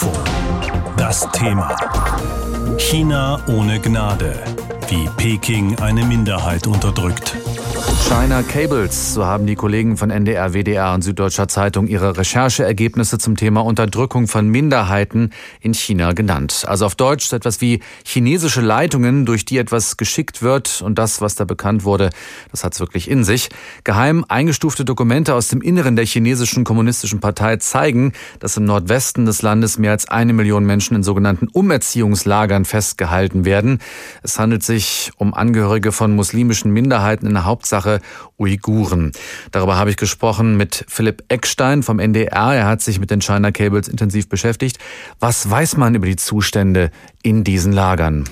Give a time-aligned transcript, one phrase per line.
[0.00, 0.12] Info.
[0.96, 1.74] Das Thema.
[2.78, 4.44] China ohne Gnade.
[4.86, 7.34] Wie Peking eine Minderheit unterdrückt.
[8.08, 13.36] China Cables, so haben die Kollegen von NDR, WDR und Süddeutscher Zeitung ihre Rechercheergebnisse zum
[13.36, 15.30] Thema Unterdrückung von Minderheiten
[15.60, 16.64] in China genannt.
[16.66, 21.20] Also auf Deutsch so etwas wie chinesische Leitungen, durch die etwas geschickt wird und das,
[21.20, 22.10] was da bekannt wurde,
[22.50, 23.50] das hat es wirklich in sich.
[23.84, 29.42] Geheim eingestufte Dokumente aus dem Inneren der chinesischen kommunistischen Partei zeigen, dass im Nordwesten des
[29.42, 33.78] Landes mehr als eine Million Menschen in sogenannten Umerziehungslagern festgehalten werden.
[34.22, 37.67] Es handelt sich um Angehörige von muslimischen Minderheiten in der Hauptsache
[38.38, 39.12] Uiguren.
[39.50, 42.54] Darüber habe ich gesprochen mit Philipp Eckstein vom NDR.
[42.54, 44.78] Er hat sich mit den China Cables intensiv beschäftigt.
[45.20, 46.90] Was weiß man über die Zustände
[47.22, 48.24] in diesen Lagern?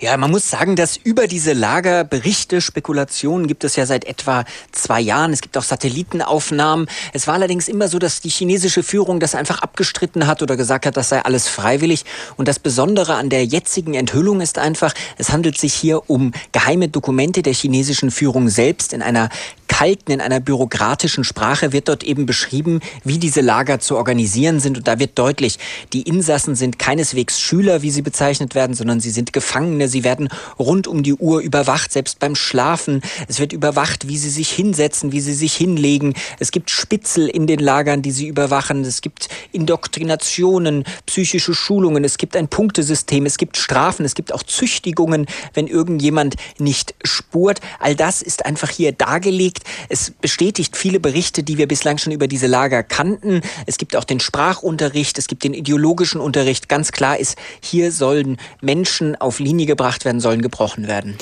[0.00, 4.44] Ja, man muss sagen, dass über diese Lager Berichte, Spekulationen gibt es ja seit etwa
[4.72, 5.32] zwei Jahren.
[5.32, 6.88] Es gibt auch Satellitenaufnahmen.
[7.12, 10.86] Es war allerdings immer so, dass die chinesische Führung das einfach abgestritten hat oder gesagt
[10.86, 12.04] hat, das sei alles freiwillig.
[12.36, 16.88] Und das Besondere an der jetzigen Enthüllung ist einfach, es handelt sich hier um geheime
[16.88, 19.28] Dokumente der chinesischen Führung selbst in einer
[19.72, 24.76] kalten, in einer bürokratischen Sprache wird dort eben beschrieben, wie diese Lager zu organisieren sind.
[24.76, 25.58] Und da wird deutlich,
[25.94, 29.88] die Insassen sind keineswegs Schüler, wie sie bezeichnet werden, sondern sie sind Gefangene.
[29.88, 33.00] Sie werden rund um die Uhr überwacht, selbst beim Schlafen.
[33.28, 36.14] Es wird überwacht, wie sie sich hinsetzen, wie sie sich hinlegen.
[36.38, 38.82] Es gibt Spitzel in den Lagern, die sie überwachen.
[38.82, 42.04] Es gibt Indoktrinationen, psychische Schulungen.
[42.04, 43.24] Es gibt ein Punktesystem.
[43.24, 44.04] Es gibt Strafen.
[44.04, 47.60] Es gibt auch Züchtigungen, wenn irgendjemand nicht spurt.
[47.80, 52.26] All das ist einfach hier dargelegt es bestätigt viele Berichte, die wir bislang schon über
[52.26, 53.42] diese Lager kannten.
[53.66, 56.68] Es gibt auch den Sprachunterricht, es gibt den ideologischen Unterricht.
[56.68, 61.16] Ganz klar ist, hier sollen Menschen auf Linie gebracht werden, sollen gebrochen werden.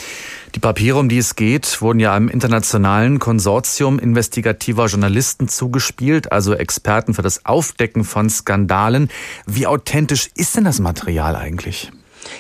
[0.55, 6.55] Die Papiere, um die es geht, wurden ja einem internationalen Konsortium investigativer Journalisten zugespielt, also
[6.55, 9.11] Experten für das Aufdecken von Skandalen.
[9.47, 11.93] Wie authentisch ist denn das Material eigentlich?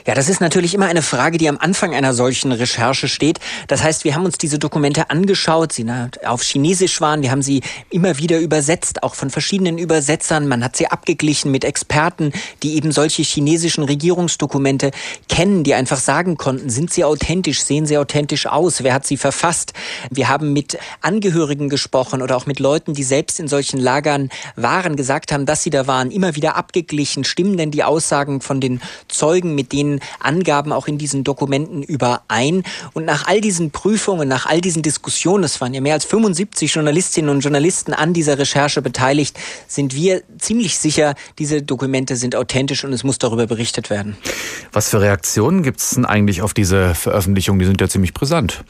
[0.06, 3.40] Ja, das ist natürlich immer eine Frage, die am Anfang einer solchen Recherche steht.
[3.68, 5.86] Das heißt, wir haben uns diese Dokumente angeschaut, sie
[6.24, 10.48] auf Chinesisch waren, wir haben sie immer wieder übersetzt, auch von verschiedenen Übersetzern.
[10.48, 12.32] Man hat sie abgeglichen mit Experten,
[12.62, 14.90] die eben solche chinesischen Regierungsdokumente
[15.28, 19.16] kennen, die einfach sagen konnten, sind sie authentisch, sehen sie authentisch aus, wer hat sie
[19.16, 19.72] verfasst.
[20.10, 24.96] Wir haben mit Angehörigen gesprochen oder auch mit Leuten, die selbst in solchen Lagern waren,
[24.96, 27.24] gesagt haben, dass sie da waren, immer wieder abgeglichen.
[27.24, 32.62] Stimmen denn die Aussagen von den Zeugen mit den Angaben auch in diesen Dokumenten überein.
[32.92, 36.74] Und nach all diesen Prüfungen, nach all diesen Diskussionen, es waren ja mehr als 75
[36.74, 42.84] Journalistinnen und Journalisten an dieser Recherche beteiligt, sind wir ziemlich sicher, diese Dokumente sind authentisch
[42.84, 44.16] und es muss darüber berichtet werden.
[44.72, 47.58] Was für Reaktionen gibt es denn eigentlich auf diese Veröffentlichung?
[47.58, 48.64] Die sind ja ziemlich brisant.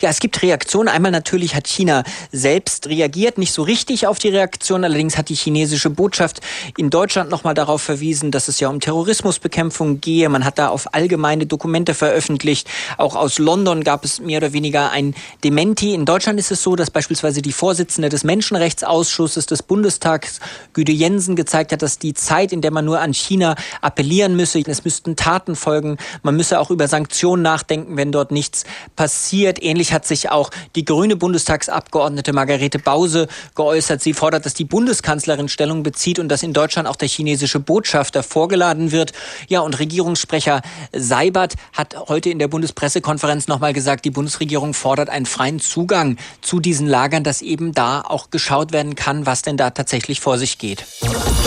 [0.00, 0.88] Ja, es gibt Reaktionen.
[0.88, 4.84] Einmal natürlich hat China selbst reagiert, nicht so richtig auf die Reaktion.
[4.84, 6.40] Allerdings hat die chinesische Botschaft
[6.76, 10.28] in Deutschland nochmal darauf verwiesen, dass es ja um Terrorismusbekämpfung gehe.
[10.28, 12.68] Man hat da auf allgemeine Dokumente veröffentlicht.
[12.98, 15.14] Auch aus London gab es mehr oder weniger ein
[15.44, 15.94] Dementi.
[15.94, 20.40] In Deutschland ist es so, dass beispielsweise die Vorsitzende des Menschenrechtsausschusses des Bundestags,
[20.72, 24.62] Güde Jensen, gezeigt hat, dass die Zeit, in der man nur an China appellieren müsse,
[24.66, 25.96] es müssten Taten folgen.
[26.22, 28.64] Man müsse auch über Sanktionen nachdenken, wenn dort nichts
[28.96, 29.62] passiert.
[29.62, 34.02] Ähnlich hat sich auch die grüne Bundestagsabgeordnete Margarete Bause geäußert.
[34.02, 38.22] Sie fordert, dass die Bundeskanzlerin Stellung bezieht und dass in Deutschland auch der chinesische Botschafter
[38.22, 39.12] vorgeladen wird.
[39.48, 45.08] Ja, und Regierungs Sprecher Seibert hat heute in der Bundespressekonferenz nochmal gesagt, die Bundesregierung fordert
[45.08, 49.56] einen freien Zugang zu diesen Lagern, dass eben da auch geschaut werden kann, was denn
[49.56, 50.84] da tatsächlich vor sich geht.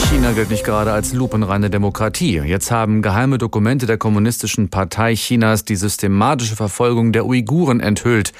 [0.09, 2.39] China gilt nicht gerade als lupenreine Demokratie.
[2.39, 8.31] Jetzt haben geheime Dokumente der Kommunistischen Partei Chinas die systematische Verfolgung der Uiguren enthüllt.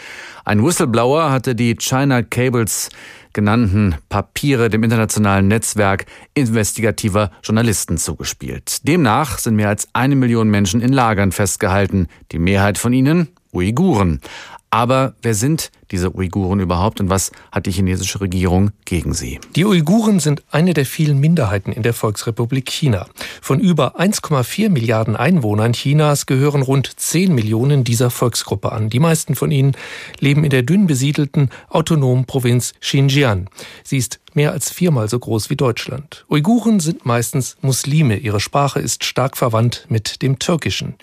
[0.46, 2.90] Ein Whistleblower hatte die China Cables
[3.36, 8.88] genannten Papiere dem internationalen Netzwerk investigativer Journalisten zugespielt.
[8.88, 14.22] Demnach sind mehr als eine Million Menschen in Lagern festgehalten, die Mehrheit von ihnen Uiguren.
[14.72, 19.40] Aber wer sind diese Uiguren überhaupt und was hat die chinesische Regierung gegen sie?
[19.56, 23.08] Die Uiguren sind eine der vielen Minderheiten in der Volksrepublik China.
[23.42, 28.90] Von über 1,4 Milliarden Einwohnern Chinas gehören rund 10 Millionen dieser Volksgruppe an.
[28.90, 29.76] Die meisten von ihnen
[30.20, 33.50] leben in der dünn besiedelten autonomen Provinz Xinjiang.
[33.84, 36.26] Sie ist mehr als viermal so groß wie Deutschland.
[36.30, 38.18] Uiguren sind meistens Muslime.
[38.18, 40.96] Ihre Sprache ist stark verwandt mit dem Türkischen.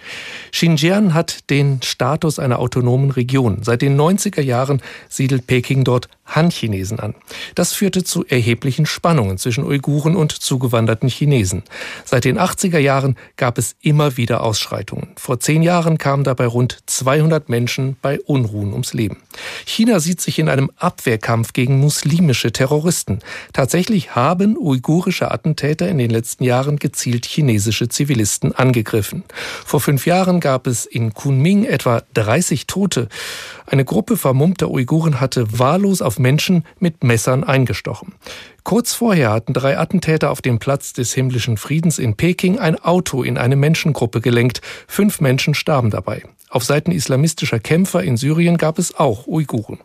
[0.53, 3.63] Xinjiang hat den Status einer autonomen Region.
[3.63, 4.72] Seit den 90er Jahren
[5.09, 7.15] siedelt Peking dort Han-Chinesen an.
[7.55, 11.63] Das führte zu erheblichen Spannungen zwischen Uiguren und zugewanderten Chinesen.
[12.05, 15.09] Seit den 80er Jahren gab es immer wieder Ausschreitungen.
[15.17, 19.19] Vor zehn Jahren kamen dabei rund 200 Menschen bei Unruhen ums Leben.
[19.65, 23.21] China sieht sich in einem Abwehrkampf gegen muslimische Terroristen.
[23.53, 29.25] Tatsächlich haben uigurische Attentäter in den letzten Jahren gezielt chinesische Zivilisten angegriffen.
[29.65, 33.09] Vor fünf Jahren gab es in Kunming etwa 30 Tote.
[33.67, 38.15] Eine Gruppe vermummter Uiguren hatte wahllos auf Menschen mit Messern eingestochen.
[38.65, 43.23] Kurz vorher hatten drei Attentäter auf dem Platz des himmlischen Friedens in Peking ein Auto
[43.23, 44.63] in eine Menschengruppe gelenkt.
[44.87, 46.23] Fünf Menschen starben dabei.
[46.49, 49.79] Auf Seiten islamistischer Kämpfer in Syrien gab es auch Uiguren.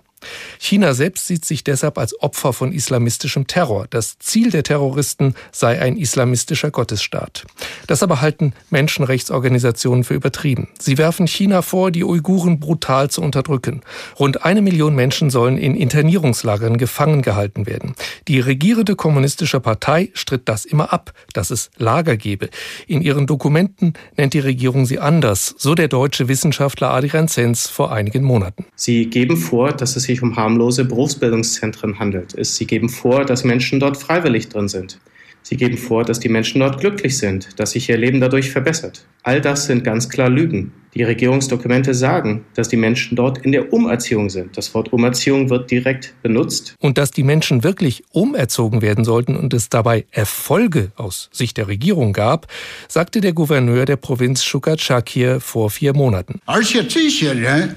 [0.59, 3.87] China selbst sieht sich deshalb als Opfer von islamistischem Terror.
[3.89, 7.45] Das Ziel der Terroristen sei ein islamistischer Gottesstaat.
[7.87, 10.67] Das aber halten Menschenrechtsorganisationen für übertrieben.
[10.79, 13.81] Sie werfen China vor, die Uiguren brutal zu unterdrücken.
[14.19, 17.95] Rund eine Million Menschen sollen in Internierungslagern gefangen gehalten werden.
[18.27, 22.49] Die regierende kommunistische Partei stritt das immer ab, dass es Lager gebe.
[22.87, 27.91] In ihren Dokumenten nennt die Regierung sie anders, so der deutsche Wissenschaftler Adrian Zenz vor
[27.91, 28.65] einigen Monaten.
[28.75, 32.35] Sie geben vor, dass es sich um harmlose Berufsbildungszentren handelt.
[32.45, 34.99] Sie geben vor, dass Menschen dort freiwillig drin sind.
[35.43, 39.05] Sie geben vor, dass die Menschen dort glücklich sind, dass sich ihr Leben dadurch verbessert.
[39.23, 40.73] All das sind ganz klar Lügen.
[40.97, 44.57] Die Regierungsdokumente sagen, dass die Menschen dort in der Umerziehung sind.
[44.57, 46.73] Das Wort Umerziehung wird direkt benutzt.
[46.79, 51.67] Und dass die Menschen wirklich umerzogen werden sollten und es dabei Erfolge aus Sicht der
[51.67, 52.47] Regierung gab,
[52.87, 56.41] sagte der Gouverneur der Provinz Shukachakir vor vier Monaten.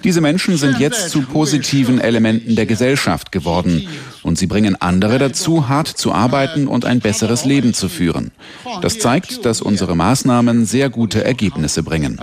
[0.03, 3.87] Diese Menschen sind jetzt zu positiven Elementen der Gesellschaft geworden
[4.23, 8.31] und sie bringen andere dazu, hart zu arbeiten und ein besseres Leben zu führen.
[8.81, 12.19] Das zeigt, dass unsere Maßnahmen sehr gute Ergebnisse bringen.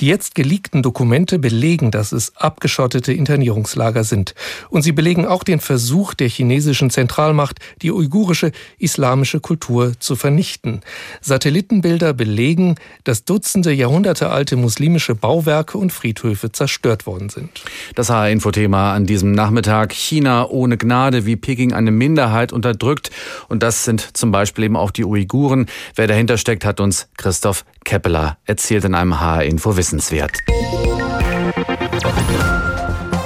[0.00, 4.34] Die jetzt geleakten Dokumente belegen, dass es abgeschottete Internierungslager sind.
[4.70, 10.80] Und sie belegen auch den Versuch der chinesischen Zentralmacht, die uigurische islamische Kultur zu vernichten.
[11.20, 17.50] Satellitenbilder belegen, dass Dutzende jahrhundertealte muslimische Bauwerke und Friedhöfe zerstört worden sind.
[17.94, 19.92] Das HR-Infothema an diesem Nachmittag.
[19.92, 23.10] China ohne Gnade, wie Peking eine Minderheit unterdrückt.
[23.48, 25.66] Und das sind zum Beispiel eben auch die Uiguren.
[25.94, 30.38] Wer dahinter steckt, hat uns Christoph Keppeler erzählt in einem HR Info Wissenswert.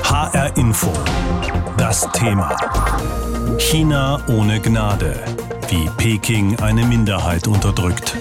[0.05, 0.93] HR Info.
[1.77, 2.57] Das Thema.
[3.59, 5.15] China ohne Gnade.
[5.69, 8.17] Wie Peking eine Minderheit unterdrückt.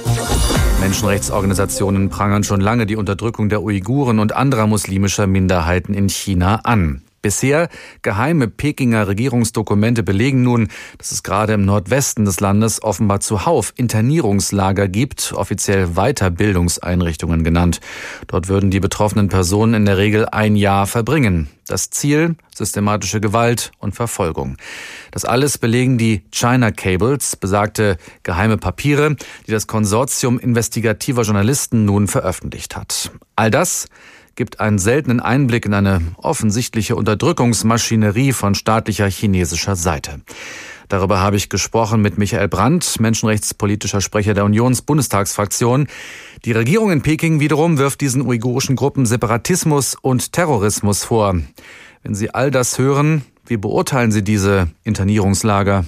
[0.80, 7.01] Menschenrechtsorganisationen prangern schon lange die Unterdrückung der Uiguren und anderer muslimischer Minderheiten in China an.
[7.21, 7.69] Bisher
[8.01, 14.88] geheime Pekinger Regierungsdokumente belegen nun, dass es gerade im Nordwesten des Landes offenbar zuhauf Internierungslager
[14.88, 17.80] gibt, offiziell Weiterbildungseinrichtungen genannt.
[18.27, 21.50] Dort würden die betroffenen Personen in der Regel ein Jahr verbringen.
[21.68, 24.57] Das Ziel systematische Gewalt und Verfolgung.
[25.12, 29.15] Das alles belegen die China Cables, besagte geheime Papiere,
[29.48, 33.12] die das Konsortium investigativer Journalisten nun veröffentlicht hat.
[33.36, 33.88] All das
[34.39, 40.21] gibt einen seltenen Einblick in eine offensichtliche Unterdrückungsmaschinerie von staatlicher chinesischer Seite.
[40.88, 45.89] Darüber habe ich gesprochen mit Michael Brandt, menschenrechtspolitischer Sprecher der Unionsbundestagsfraktion.
[46.45, 51.36] Die Regierung in Peking wiederum wirft diesen uigurischen Gruppen Separatismus und Terrorismus vor.
[52.03, 55.83] Wenn Sie all das hören, wie beurteilen Sie diese Internierungslager?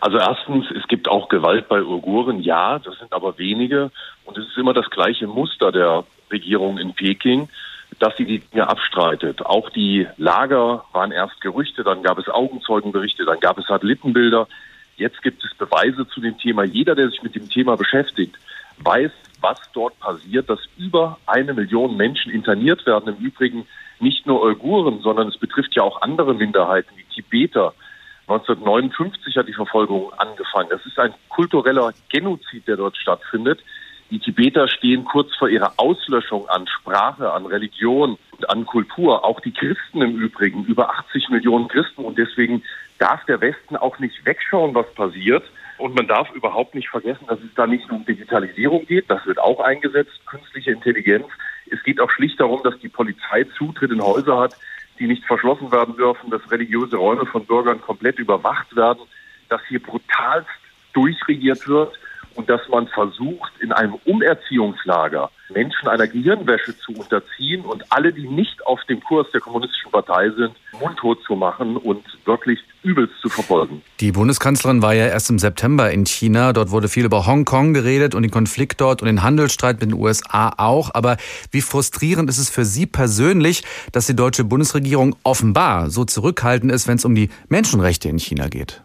[0.00, 3.90] Also erstens, es gibt auch Gewalt bei Uiguren, ja, das sind aber wenige.
[4.24, 7.48] Und es ist immer das gleiche Muster der Regierung in Peking
[7.98, 9.44] dass sie die Dinge abstreitet.
[9.44, 14.48] Auch die Lager waren erst Gerüchte, dann gab es Augenzeugenberichte, dann gab es Satellitenbilder.
[14.96, 16.64] Jetzt gibt es Beweise zu dem Thema.
[16.64, 18.36] Jeder, der sich mit dem Thema beschäftigt,
[18.78, 23.14] weiß, was dort passiert, dass über eine Million Menschen interniert werden.
[23.14, 23.66] Im Übrigen
[24.00, 27.74] nicht nur Uiguren, sondern es betrifft ja auch andere Minderheiten, wie Tibeter.
[28.28, 30.68] 1959 hat die Verfolgung angefangen.
[30.70, 33.60] Das ist ein kultureller Genozid, der dort stattfindet.
[34.10, 39.24] Die Tibeter stehen kurz vor ihrer Auslöschung an Sprache, an Religion und an Kultur.
[39.24, 42.04] Auch die Christen im Übrigen, über 80 Millionen Christen.
[42.04, 42.62] Und deswegen
[42.98, 45.42] darf der Westen auch nicht wegschauen, was passiert.
[45.78, 49.10] Und man darf überhaupt nicht vergessen, dass es da nicht nur um Digitalisierung geht.
[49.10, 51.26] Das wird auch eingesetzt, künstliche Intelligenz.
[51.70, 54.56] Es geht auch schlicht darum, dass die Polizei Zutritt in Häuser hat,
[55.00, 59.00] die nicht verschlossen werden dürfen, dass religiöse Räume von Bürgern komplett überwacht werden,
[59.48, 60.48] dass hier brutalst
[60.94, 61.98] durchregiert wird
[62.36, 68.28] und dass man versucht, in einem Umerziehungslager Menschen einer Gehirnwäsche zu unterziehen und alle, die
[68.28, 73.28] nicht auf dem Kurs der Kommunistischen Partei sind, mundtot zu machen und wirklich übelst zu
[73.28, 73.82] verfolgen.
[74.00, 76.52] Die Bundeskanzlerin war ja erst im September in China.
[76.52, 79.94] Dort wurde viel über Hongkong geredet und den Konflikt dort und den Handelsstreit mit den
[79.94, 80.90] USA auch.
[80.94, 81.16] Aber
[81.50, 83.62] wie frustrierend ist es für Sie persönlich,
[83.92, 88.48] dass die deutsche Bundesregierung offenbar so zurückhaltend ist, wenn es um die Menschenrechte in China
[88.48, 88.82] geht?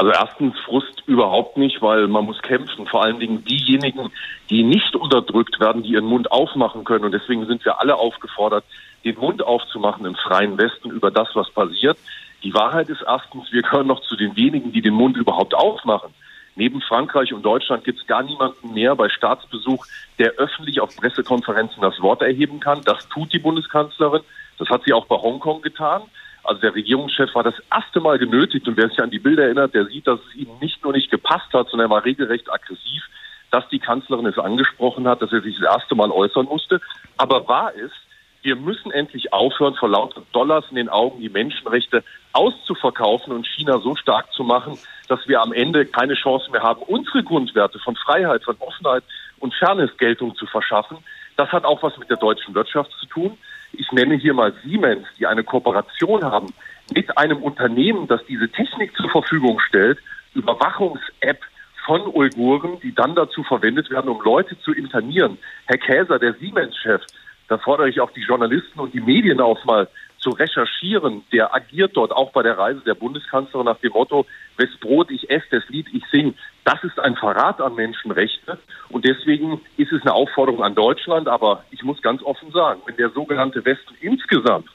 [0.00, 2.86] Also erstens Frust überhaupt nicht, weil man muss kämpfen.
[2.86, 4.10] Vor allen Dingen diejenigen,
[4.48, 7.04] die nicht unterdrückt werden, die ihren Mund aufmachen können.
[7.04, 8.64] Und deswegen sind wir alle aufgefordert,
[9.04, 11.98] den Mund aufzumachen im freien Westen über das, was passiert.
[12.42, 16.14] Die Wahrheit ist erstens, wir gehören noch zu den wenigen, die den Mund überhaupt aufmachen.
[16.56, 19.84] Neben Frankreich und Deutschland gibt es gar niemanden mehr bei Staatsbesuch,
[20.18, 22.80] der öffentlich auf Pressekonferenzen das Wort erheben kann.
[22.86, 24.22] Das tut die Bundeskanzlerin.
[24.56, 26.04] Das hat sie auch bei Hongkong getan.
[26.42, 29.74] Also der Regierungschef war das erste Mal genötigt und wer sich an die Bilder erinnert,
[29.74, 33.02] der sieht, dass es ihm nicht nur nicht gepasst hat, sondern er war regelrecht aggressiv,
[33.50, 36.80] dass die Kanzlerin es angesprochen hat, dass er sich das erste Mal äußern musste.
[37.16, 37.94] Aber wahr ist,
[38.42, 43.78] wir müssen endlich aufhören, vor lauter Dollars in den Augen die Menschenrechte auszuverkaufen und China
[43.80, 44.78] so stark zu machen,
[45.08, 49.04] dass wir am Ende keine Chance mehr haben, unsere Grundwerte von Freiheit, von Offenheit
[49.40, 50.98] und Fairness Geltung zu verschaffen.
[51.36, 53.38] Das hat auch was mit der deutschen Wirtschaft zu tun.
[53.72, 56.52] Ich nenne hier mal Siemens, die eine Kooperation haben
[56.94, 59.98] mit einem Unternehmen, das diese Technik zur Verfügung stellt,
[60.34, 61.40] Überwachungs-App
[61.84, 65.38] von Uiguren, die dann dazu verwendet werden, um Leute zu internieren.
[65.66, 67.02] Herr Käser, der Siemens-Chef,
[67.48, 69.88] da fordere ich auch die Journalisten und die Medien auf, mal
[70.20, 71.24] zu recherchieren.
[71.32, 75.30] Der agiert dort auch bei der Reise der Bundeskanzlerin nach dem Motto, wes Brot ich
[75.30, 76.34] esse, das Lied ich sing.
[76.64, 78.58] Das ist ein Verrat an Menschenrechte.
[78.90, 81.28] Und deswegen ist es eine Aufforderung an Deutschland.
[81.28, 84.68] Aber ich muss ganz offen sagen, wenn der sogenannte Westen insgesamt,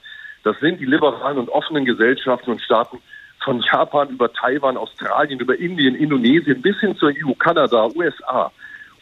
[0.43, 2.99] das sind die liberalen und offenen Gesellschaften und Staaten
[3.43, 8.51] von Japan über Taiwan, Australien, über Indien, Indonesien bis hin zur EU, Kanada, USA,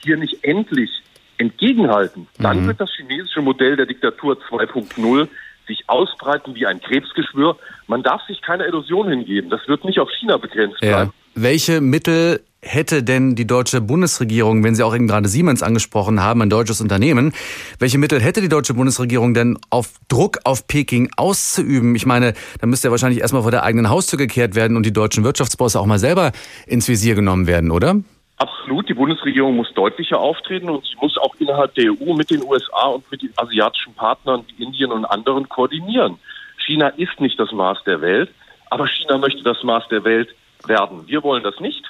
[0.04, 0.92] hier nicht endlich
[1.38, 2.68] entgegenhalten, dann mhm.
[2.68, 5.28] wird das chinesische Modell der Diktatur 2.0
[5.68, 7.58] sich ausbreiten wie ein Krebsgeschwür.
[7.88, 9.50] Man darf sich keine Illusion hingeben.
[9.50, 11.12] Das wird nicht auf China begrenzt bleiben.
[11.12, 11.14] Ja.
[11.36, 16.42] Welche Mittel hätte denn die deutsche Bundesregierung, wenn Sie auch eben gerade Siemens angesprochen haben,
[16.42, 17.34] ein deutsches Unternehmen,
[17.80, 21.96] welche Mittel hätte die deutsche Bundesregierung denn auf Druck auf Peking auszuüben?
[21.96, 24.94] Ich meine, da müsste ja wahrscheinlich erstmal vor der eigenen Haustür gekehrt werden und die
[24.94, 26.32] deutschen Wirtschaftsbosse auch mal selber
[26.66, 27.96] ins Visier genommen werden, oder?
[28.38, 32.44] Absolut, die Bundesregierung muss deutlicher auftreten und sie muss auch innerhalb der EU mit den
[32.44, 36.18] USA und mit den asiatischen Partnern wie Indien und anderen koordinieren.
[36.58, 38.32] China ist nicht das Maß der Welt,
[38.70, 40.30] aber China möchte das Maß der Welt
[40.66, 41.08] werden.
[41.08, 41.86] Wir wollen das nicht.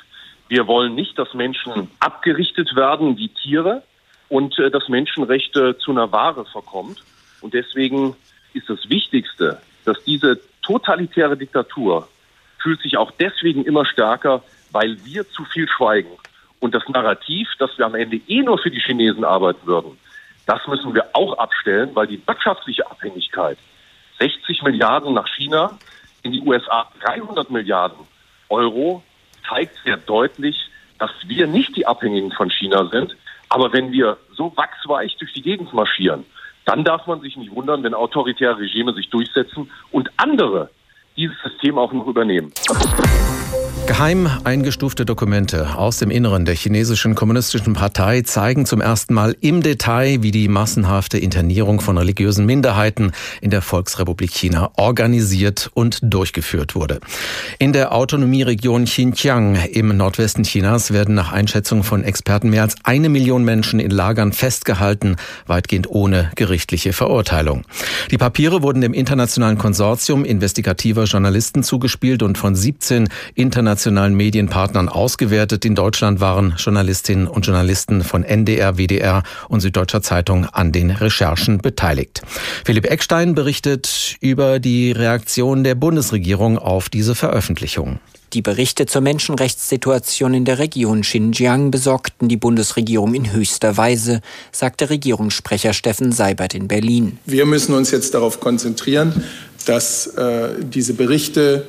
[0.50, 3.84] Wir wollen nicht, dass Menschen abgerichtet werden wie Tiere
[4.30, 7.04] und äh, dass Menschenrechte zu einer Ware verkommt.
[7.42, 8.16] Und deswegen
[8.54, 12.08] ist das Wichtigste, dass diese totalitäre Diktatur
[12.60, 16.12] fühlt sich auch deswegen immer stärker, weil wir zu viel schweigen.
[16.64, 20.00] Und das Narrativ, dass wir am Ende eh nur für die Chinesen arbeiten würden,
[20.46, 23.58] das müssen wir auch abstellen, weil die wirtschaftliche Abhängigkeit
[24.20, 25.78] 60 Milliarden nach China,
[26.22, 28.08] in die USA 300 Milliarden
[28.48, 29.04] Euro
[29.46, 30.56] zeigt sehr deutlich,
[31.00, 33.14] dass wir nicht die Abhängigen von China sind.
[33.50, 36.24] Aber wenn wir so wachsweich durch die Gegend marschieren,
[36.64, 40.70] dann darf man sich nicht wundern, wenn autoritäre Regime sich durchsetzen und andere
[41.18, 42.54] dieses System auch noch übernehmen.
[43.86, 49.62] Geheim eingestufte Dokumente aus dem Inneren der chinesischen kommunistischen Partei zeigen zum ersten Mal im
[49.62, 56.76] Detail, wie die massenhafte Internierung von religiösen Minderheiten in der Volksrepublik China organisiert und durchgeführt
[56.76, 57.02] wurde.
[57.60, 63.10] In der Autonomieregion Xinjiang im Nordwesten Chinas werden nach Einschätzung von Experten mehr als eine
[63.10, 67.64] Million Menschen in Lagern festgehalten, weitgehend ohne gerichtliche Verurteilung.
[68.12, 73.10] Die Papiere wurden dem internationalen Konsortium investigativer Journalisten zugespielt und von 17
[73.44, 75.66] internationalen Medienpartnern ausgewertet.
[75.66, 81.60] In Deutschland waren Journalistinnen und Journalisten von NDR, WDR und Süddeutscher Zeitung an den Recherchen
[81.60, 82.24] beteiligt.
[82.66, 88.00] Philipp Eckstein berichtet über die Reaktion der Bundesregierung auf diese Veröffentlichung.
[88.34, 94.22] Die Berichte zur Menschenrechtssituation in der Region Xinjiang besorgten die Bundesregierung in höchster Weise,
[94.52, 97.20] sagte Regierungssprecher Steffen Seibert in Berlin.
[97.26, 99.24] Wir müssen uns jetzt darauf konzentrieren,
[99.66, 101.68] dass äh, diese Berichte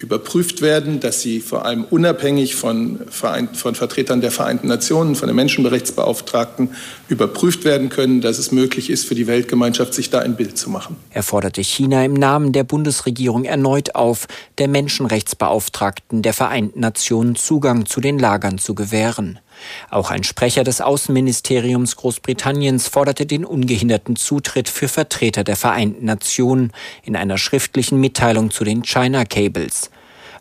[0.00, 5.36] überprüft werden, dass sie vor allem unabhängig von, von, Vertretern der Vereinten Nationen, von den
[5.36, 6.70] Menschenrechtsbeauftragten
[7.08, 10.70] überprüft werden können, dass es möglich ist, für die Weltgemeinschaft sich da ein Bild zu
[10.70, 10.96] machen.
[11.10, 14.26] Er forderte China im Namen der Bundesregierung erneut auf,
[14.56, 19.38] der Menschenrechtsbeauftragten der Vereinten Nationen Zugang zu den Lagern zu gewähren.
[19.90, 26.72] Auch ein Sprecher des Außenministeriums Großbritanniens forderte den ungehinderten Zutritt für Vertreter der Vereinten Nationen
[27.02, 29.90] in einer schriftlichen Mitteilung zu den China Cables.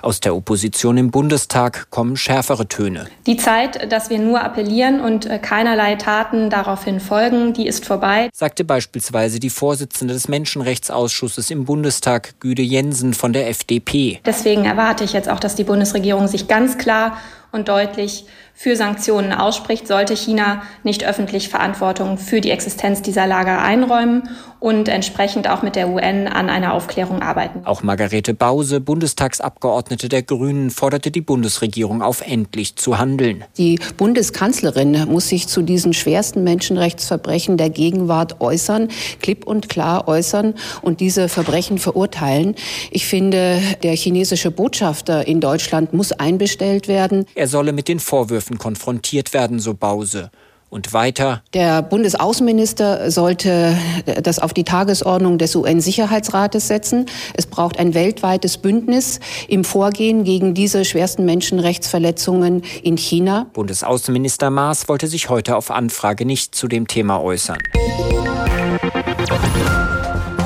[0.01, 3.07] Aus der Opposition im Bundestag kommen schärfere Töne.
[3.25, 8.29] Die Zeit, dass wir nur appellieren und äh, keinerlei Taten daraufhin folgen, die ist vorbei,
[8.33, 14.21] sagte beispielsweise die Vorsitzende des Menschenrechtsausschusses im Bundestag, Güde Jensen von der FDP.
[14.25, 17.17] Deswegen erwarte ich jetzt auch, dass die Bundesregierung sich ganz klar
[17.51, 18.25] und deutlich
[18.59, 24.23] für Sanktionen ausspricht, sollte China nicht öffentlich Verantwortung für die Existenz dieser Lager einräumen
[24.59, 27.61] und entsprechend auch mit der UN an einer Aufklärung arbeiten.
[27.63, 33.45] Auch Margarete Bause, Bundestagsabgeordnete der Grünen, forderte die Bundesregierung auf, endlich zu handeln.
[33.57, 38.89] Die Bundeskanzlerin muss sich zu diesen schwersten Menschenrechtsverbrechen der Gegenwart äußern,
[39.21, 42.55] klipp und klar äußern und diese Verbrechen verurteilen.
[42.91, 47.25] Ich finde, der chinesische Botschafter in Deutschland muss einbestellt werden.
[47.35, 50.31] Er solle mit den Vorwürfen Angriffen konfrontiert werden, so Bause.
[50.71, 51.41] Und weiter.
[51.55, 53.75] Der Bundesaußenminister sollte
[54.21, 57.07] das auf die Tagesordnung des UN-Sicherheitsrates setzen.
[57.33, 63.47] Es braucht ein weltweites Bündnis im Vorgehen gegen diese schwersten Menschenrechtsverletzungen in China.
[63.53, 67.57] Bundesaußenminister Maas wollte sich heute auf Anfrage nicht zu dem Thema äußern.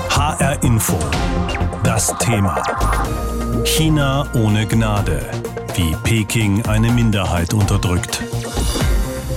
[0.09, 0.97] HR Info.
[1.83, 2.63] Das Thema.
[3.65, 5.42] China ohne Gnade
[5.75, 8.21] wie Peking eine Minderheit unterdrückt.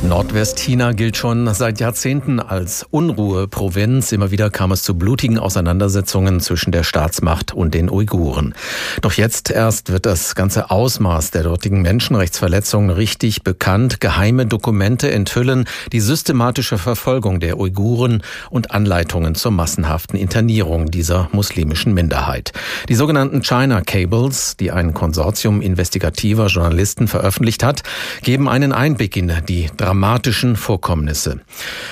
[0.08, 4.12] Nordwestchina gilt schon seit Jahrzehnten als Unruheprovinz.
[4.12, 8.54] Immer wieder kam es zu blutigen Auseinandersetzungen zwischen der Staatsmacht und den Uiguren.
[9.02, 14.00] Doch jetzt erst wird das ganze Ausmaß der dortigen Menschenrechtsverletzungen richtig bekannt.
[14.00, 21.94] Geheime Dokumente enthüllen die systematische Verfolgung der Uiguren und Anleitungen zur massenhaften Internierung dieser muslimischen
[21.94, 22.52] Minderheit.
[22.88, 27.82] Die sogenannten China Cables, die ein Konsortium investigativer Journalisten veröffentlicht hat,
[28.22, 31.40] geben einen Einblick in die dramatischen Vorkommnisse.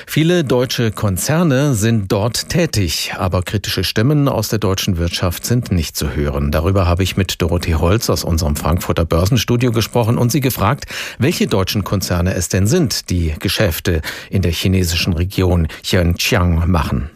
[0.06, 5.96] Viele deutsche Konzerne sind dort tätig, aber kritische Stimmen aus der deutschen Wirtschaft sind nicht
[5.96, 6.50] zu hören.
[6.50, 10.84] Darüber habe ich mit Dorothee Holz aus unserem Frankfurter Börsenstudio gesprochen und sie gefragt,
[11.18, 17.08] welche deutschen Konzerne es denn sind, die Geschäfte in der chinesischen Region Xinjiang machen.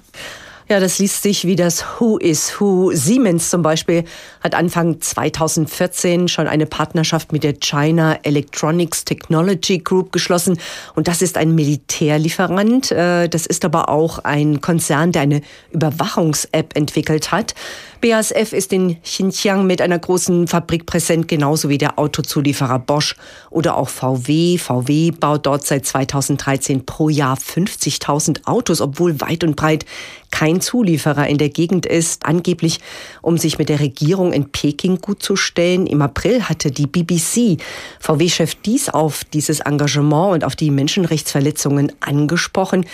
[0.70, 2.92] Ja, das liest sich wie das Who is Who.
[2.92, 4.04] Siemens zum Beispiel
[4.44, 10.58] hat Anfang 2014 schon eine Partnerschaft mit der China Electronics Technology Group geschlossen.
[10.94, 12.92] Und das ist ein Militärlieferant.
[12.92, 17.54] Äh, das ist aber auch ein Konzern, der eine Überwachungs-App entwickelt hat.
[18.00, 23.16] BASF ist in Xinjiang mit einer großen Fabrik präsent, genauso wie der Autozulieferer Bosch
[23.50, 24.56] oder auch VW.
[24.56, 29.84] VW baut dort seit 2013 pro Jahr 50.000 Autos, obwohl weit und breit
[30.30, 32.80] kein Zulieferer in der Gegend ist, angeblich
[33.22, 35.86] um sich mit der Regierung in Peking gut zu stellen.
[35.86, 37.60] Im April hatte die BBC
[37.98, 42.86] VW-Chef dies auf dieses Engagement und auf die Menschenrechtsverletzungen angesprochen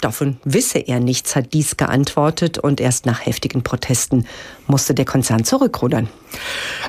[0.00, 4.26] Davon wisse er nichts, hat dies geantwortet und erst nach heftigen Protesten
[4.66, 6.08] musste der Konzern zurückrudern.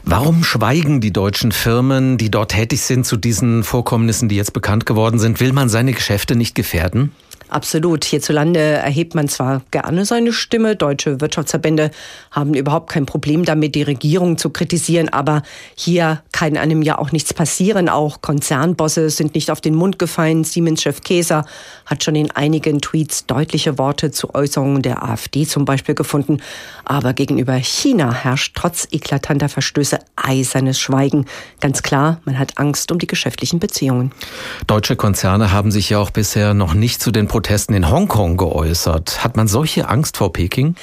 [0.04, 4.86] Warum schweigen die deutschen Firmen, die dort tätig sind, zu diesen Vorkommnissen, die jetzt bekannt
[4.86, 5.40] geworden sind?
[5.40, 7.12] Will man seine Geschäfte nicht gefährden?
[7.52, 8.06] Absolut.
[8.06, 11.92] Hierzulande erhebt man zwar gerne seine Stimme, deutsche Wirtschaftsverbände
[12.32, 15.44] haben überhaupt kein Problem damit, die Regierung zu kritisieren, aber
[15.76, 17.90] hier kann einem ja auch nichts passieren.
[17.90, 20.46] Auch Konzernbosse sind nicht auf den Mund gefallen.
[20.46, 21.46] Siemens-Chef Käser
[21.86, 26.38] hat schon in einigen Tweets deutliche Worte zu Äußerungen der AfD zum Beispiel gefunden.
[26.86, 31.26] Aber gegenüber China herrscht trotz eklatanter Verstöße eisernes Schweigen.
[31.60, 34.14] Ganz klar, man hat Angst um die geschäftlichen Beziehungen.
[34.68, 39.24] Deutsche Konzerne haben sich ja auch bisher noch nicht zu den Protesten in Hongkong geäußert.
[39.24, 40.76] Hat man solche Angst vor Peking?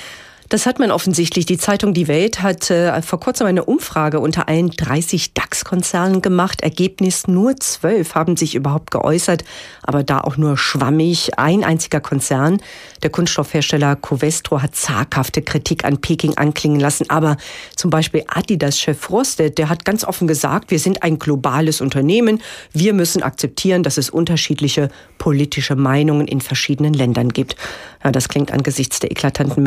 [0.49, 1.45] Das hat man offensichtlich.
[1.45, 6.63] Die Zeitung Die Welt hat äh, vor kurzem eine Umfrage unter allen 30 DAX-Konzernen gemacht.
[6.63, 9.45] Ergebnis nur zwölf haben sich überhaupt geäußert,
[9.83, 11.39] aber da auch nur schwammig.
[11.39, 12.63] Ein einziger Konzern,
[13.03, 17.11] der Kunststoffhersteller Covestro, hat zaghafte Kritik an Peking anklingen lassen.
[17.11, 17.37] Aber
[17.77, 22.41] zum Beispiel Adidas-Chef Rosted, der hat ganz offen gesagt, wir sind ein globales Unternehmen.
[22.73, 27.57] Wir müssen akzeptieren, dass es unterschiedliche politische Meinungen in verschiedenen Ländern gibt.
[28.03, 29.63] Ja, das klingt angesichts der eklatanten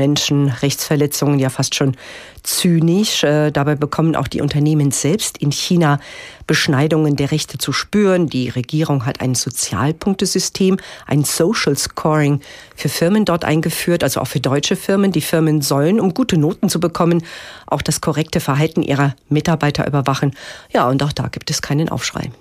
[0.71, 1.95] Menschenrechtsverletzungen ja fast schon
[2.43, 3.23] zynisch.
[3.23, 5.99] Äh, dabei bekommen auch die Unternehmen selbst in China
[6.47, 8.27] Beschneidungen der Rechte zu spüren.
[8.27, 12.41] Die Regierung hat ein Sozialpunktesystem, ein Social Scoring
[12.75, 15.12] für Firmen dort eingeführt, also auch für deutsche Firmen.
[15.12, 17.23] Die Firmen sollen, um gute Noten zu bekommen,
[17.67, 20.31] auch das korrekte Verhalten ihrer Mitarbeiter überwachen.
[20.73, 22.31] Ja, und auch da gibt es keinen Aufschrei.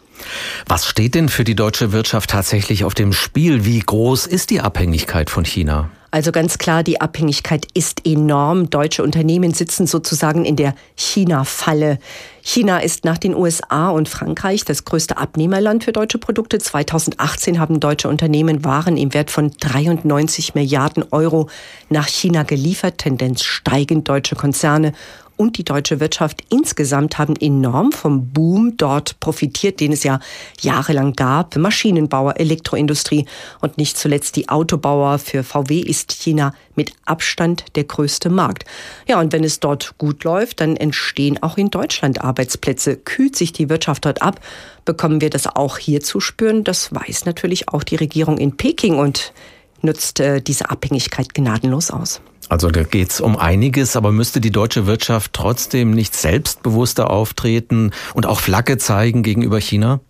[0.67, 3.65] Was steht denn für die deutsche Wirtschaft tatsächlich auf dem Spiel?
[3.65, 5.91] Wie groß ist die Abhängigkeit von China?
[6.13, 8.69] Also ganz klar, die Abhängigkeit ist enorm.
[8.69, 11.99] Deutsche Unternehmen sitzen sozusagen in der China-Falle.
[12.43, 16.59] China ist nach den USA und Frankreich das größte Abnehmerland für deutsche Produkte.
[16.59, 21.49] 2018 haben deutsche Unternehmen Waren im Wert von 93 Milliarden Euro
[21.91, 22.99] nach China geliefert.
[22.99, 24.93] Tendenz steigend deutsche Konzerne
[25.41, 30.21] und die deutsche Wirtschaft insgesamt haben enorm vom Boom dort profitiert, den es ja
[30.61, 31.57] jahrelang gab.
[31.57, 33.25] Maschinenbauer, Elektroindustrie
[33.63, 35.19] und nicht zuletzt die Autobauer.
[35.19, 38.67] Für VW ist China mit Abstand der größte Markt.
[39.09, 42.97] Ja, und wenn es dort gut läuft, dann entstehen auch in Deutschland Arbeitsplätze.
[42.97, 44.41] Kühlt sich die Wirtschaft dort ab,
[44.85, 46.65] bekommen wir das auch hier zu spüren.
[46.65, 49.33] Das weiß natürlich auch die Regierung in Peking und
[49.81, 52.21] nutzt äh, diese Abhängigkeit gnadenlos aus.
[52.51, 58.27] Also da geht's um einiges, aber müsste die deutsche Wirtschaft trotzdem nicht selbstbewusster auftreten und
[58.27, 60.01] auch Flagge zeigen gegenüber China?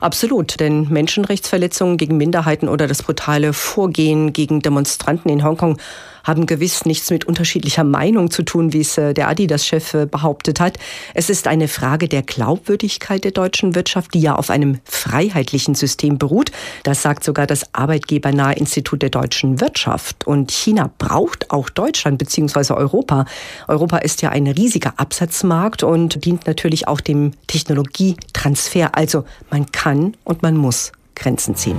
[0.00, 5.76] Absolut, denn Menschenrechtsverletzungen gegen Minderheiten oder das brutale Vorgehen gegen Demonstranten in Hongkong
[6.24, 10.60] haben gewiss nichts mit unterschiedlicher Meinung zu tun, wie es äh, der Adidas-Chef äh, behauptet
[10.60, 10.78] hat.
[11.14, 16.18] Es ist eine Frage der Glaubwürdigkeit der deutschen Wirtschaft, die ja auf einem freiheitlichen System
[16.18, 16.52] beruht.
[16.82, 20.26] Das sagt sogar das Arbeitgebernahe Institut der deutschen Wirtschaft.
[20.26, 22.74] Und China braucht auch Deutschland bzw.
[22.74, 23.24] Europa.
[23.68, 28.96] Europa ist ja ein riesiger Absatzmarkt und dient natürlich auch dem Technologietransfer.
[28.96, 31.78] Also man kann und man muss Grenzen ziehen.